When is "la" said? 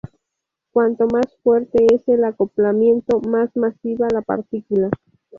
4.11-4.23